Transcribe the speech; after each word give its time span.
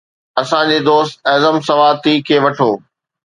اسان 0.41 0.63
جي 0.71 0.79
دوست 0.89 1.15
اعظم 1.31 1.55
سواتي 1.67 2.13
کي 2.27 2.35
وٺو. 2.43 2.71